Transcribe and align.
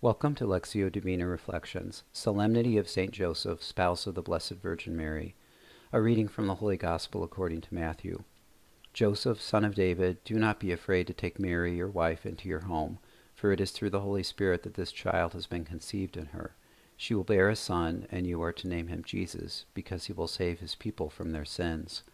Welcome 0.00 0.36
to 0.36 0.44
Lectio 0.44 0.92
Divina 0.92 1.26
Reflections, 1.26 2.04
Solemnity 2.12 2.78
of 2.78 2.88
Saint 2.88 3.10
Joseph, 3.10 3.64
Spouse 3.64 4.06
of 4.06 4.14
the 4.14 4.22
Blessed 4.22 4.52
Virgin 4.52 4.96
Mary. 4.96 5.34
A 5.92 6.00
reading 6.00 6.28
from 6.28 6.46
the 6.46 6.54
Holy 6.54 6.76
Gospel 6.76 7.24
according 7.24 7.62
to 7.62 7.74
Matthew. 7.74 8.22
Joseph, 8.92 9.42
son 9.42 9.64
of 9.64 9.74
David, 9.74 10.22
do 10.22 10.36
not 10.36 10.60
be 10.60 10.70
afraid 10.70 11.08
to 11.08 11.12
take 11.12 11.40
Mary, 11.40 11.76
your 11.76 11.88
wife, 11.88 12.24
into 12.24 12.48
your 12.48 12.60
home, 12.60 13.00
for 13.34 13.50
it 13.50 13.60
is 13.60 13.72
through 13.72 13.90
the 13.90 14.02
Holy 14.02 14.22
Spirit 14.22 14.62
that 14.62 14.74
this 14.74 14.92
child 14.92 15.32
has 15.32 15.48
been 15.48 15.64
conceived 15.64 16.16
in 16.16 16.26
her. 16.26 16.54
She 16.96 17.12
will 17.12 17.24
bear 17.24 17.48
a 17.48 17.56
son, 17.56 18.06
and 18.08 18.24
you 18.24 18.40
are 18.40 18.52
to 18.52 18.68
name 18.68 18.86
him 18.86 19.02
Jesus, 19.02 19.64
because 19.74 20.04
he 20.04 20.12
will 20.12 20.28
save 20.28 20.60
his 20.60 20.76
people 20.76 21.10
from 21.10 21.32
their 21.32 21.44
sins. 21.44 22.04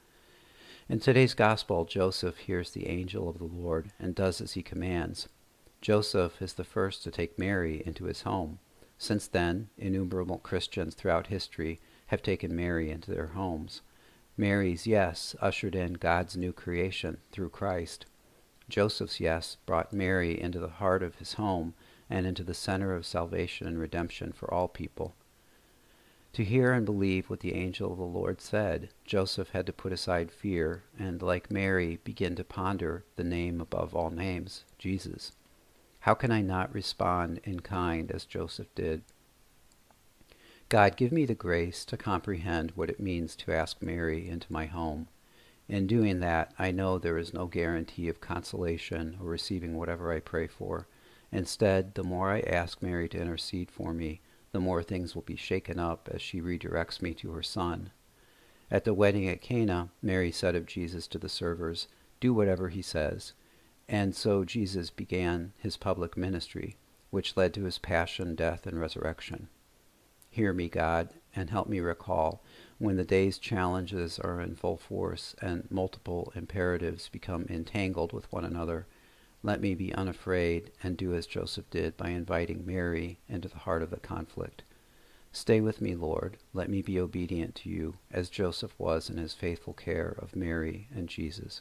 In 0.88 1.00
today's 1.00 1.34
Gospel, 1.34 1.84
Joseph 1.84 2.38
hears 2.38 2.70
the 2.70 2.88
angel 2.88 3.28
of 3.28 3.36
the 3.36 3.44
Lord 3.44 3.90
and 4.00 4.14
does 4.14 4.40
as 4.40 4.54
he 4.54 4.62
commands. 4.62 5.28
Joseph 5.84 6.40
is 6.40 6.54
the 6.54 6.64
first 6.64 7.02
to 7.02 7.10
take 7.10 7.38
Mary 7.38 7.82
into 7.84 8.06
his 8.06 8.22
home. 8.22 8.58
Since 8.96 9.28
then, 9.28 9.68
innumerable 9.76 10.38
Christians 10.38 10.94
throughout 10.94 11.26
history 11.26 11.79
have 12.06 12.22
taken 12.22 12.56
Mary 12.56 12.90
into 12.90 13.11
their 13.11 13.26
homes. 13.26 13.82
Mary's 14.34 14.86
yes 14.86 15.36
ushered 15.42 15.75
in 15.75 15.92
God's 15.92 16.39
new 16.39 16.54
creation 16.54 17.18
through 17.32 17.50
Christ. 17.50 18.06
Joseph's 18.66 19.20
yes 19.20 19.58
brought 19.66 19.92
Mary 19.92 20.40
into 20.40 20.58
the 20.58 20.70
heart 20.70 21.02
of 21.02 21.16
his 21.16 21.34
home 21.34 21.75
and 22.08 22.26
into 22.26 22.42
the 22.42 22.54
center 22.54 22.94
of 22.94 23.04
salvation 23.04 23.66
and 23.66 23.78
redemption 23.78 24.32
for 24.32 24.50
all 24.54 24.68
people. 24.68 25.14
To 26.32 26.44
hear 26.44 26.72
and 26.72 26.86
believe 26.86 27.28
what 27.28 27.40
the 27.40 27.53
angel 27.53 27.92
of 27.92 27.98
the 27.98 28.04
Lord 28.04 28.40
said, 28.40 28.89
Joseph 29.04 29.50
had 29.50 29.66
to 29.66 29.72
put 29.75 29.92
aside 29.92 30.32
fear 30.32 30.84
and, 30.98 31.20
like 31.20 31.50
Mary, 31.50 31.98
begin 32.05 32.36
to 32.36 32.42
ponder 32.42 33.05
the 33.16 33.22
name 33.22 33.61
above 33.61 33.94
all 33.94 34.08
names, 34.08 34.64
Jesus. 34.78 35.33
How 36.05 36.12
can 36.12 36.31
I 36.31 36.42
not 36.42 36.75
respond 36.75 37.41
in 37.44 37.61
kind 37.61 38.11
as 38.11 38.27
Joseph 38.27 38.67
did? 38.75 39.05
God, 40.69 40.98
give 40.98 41.11
me 41.11 41.25
the 41.25 41.34
grace 41.34 41.83
to 41.87 41.97
comprehend 41.97 42.73
what 42.73 42.91
it 42.91 43.01
means 43.01 43.34
to 43.37 43.55
ask 43.55 43.81
Mary 43.81 44.28
into 44.28 44.53
my 44.53 44.67
home. 44.67 45.09
In 45.67 45.87
doing 45.87 46.20
that, 46.20 46.53
I 46.59 46.73
know 46.73 46.98
there 46.98 47.17
is 47.17 47.33
no 47.33 47.47
guarantee 47.47 48.11
of 48.11 48.20
consolation 48.20 49.17
or 49.19 49.31
receiving 49.31 49.78
whatever 49.78 50.12
I 50.12 50.20
pray 50.20 50.47
for. 50.47 50.89
Instead, 51.33 51.95
the 51.95 52.05
more 52.05 52.31
I 52.31 52.41
ask 52.41 52.83
Mary 52.83 53.09
to 53.09 53.19
intercede 53.19 53.71
for 53.71 53.95
me, 53.95 54.21
the 54.53 54.61
more 54.61 54.83
things 54.83 55.15
will 55.15 55.23
be 55.23 55.37
shaken 55.37 55.78
up 55.78 56.11
as 56.12 56.21
she 56.21 56.43
redirects 56.43 57.00
me 57.00 57.15
to 57.15 57.31
her 57.31 57.43
son. 57.43 57.93
At 58.71 58.84
the 58.84 58.93
wedding 58.93 59.27
at 59.27 59.41
Cana, 59.41 59.89
Mary 60.03 60.31
said 60.31 60.55
of 60.55 60.67
Jesus 60.67 61.06
to 61.09 61.19
the 61.19 61.31
servers, 61.31 61.89
Do 62.21 62.34
whatever 62.34 62.69
he 62.69 62.83
says. 62.83 63.33
And 63.89 64.15
so 64.15 64.45
Jesus 64.45 64.91
began 64.91 65.53
his 65.59 65.77
public 65.77 66.17
ministry, 66.17 66.77
which 67.11 67.37
led 67.37 67.53
to 67.55 67.65
his 67.65 67.79
passion, 67.79 68.35
death, 68.35 68.67
and 68.67 68.81
resurrection. 68.81 69.49
Hear 70.31 70.53
me, 70.53 70.69
God, 70.69 71.11
and 71.37 71.51
help 71.51 71.69
me 71.69 71.81
recall 71.81 72.43
when 72.79 72.97
the 72.97 73.05
day's 73.05 73.39
challenges 73.39 74.19
are 74.19 74.41
in 74.41 74.57
full 74.57 74.77
force 74.77 75.37
and 75.41 75.71
multiple 75.71 76.33
imperatives 76.35 77.09
become 77.09 77.47
entangled 77.49 78.12
with 78.12 78.33
one 78.33 78.45
another. 78.45 78.87
Let 79.43 79.61
me 79.61 79.75
be 79.75 79.95
unafraid 79.95 80.73
and 80.83 80.97
do 80.97 81.15
as 81.15 81.27
Joseph 81.27 81.69
did 81.71 81.97
by 81.97 82.09
inviting 82.09 82.67
Mary 82.67 83.19
into 83.29 83.49
the 83.49 83.59
heart 83.59 83.83
of 83.83 83.91
the 83.91 84.01
conflict. 84.01 84.62
Stay 85.31 85.61
with 85.61 85.81
me, 85.81 85.95
Lord. 85.95 86.39
Let 86.53 86.71
me 86.71 86.81
be 86.81 86.99
obedient 86.99 87.55
to 87.57 87.69
you, 87.69 87.97
as 88.11 88.29
Joseph 88.31 88.75
was 88.79 89.11
in 89.11 89.19
his 89.19 89.35
faithful 89.35 89.73
care 89.73 90.17
of 90.19 90.35
Mary 90.35 90.89
and 90.95 91.09
Jesus. 91.09 91.61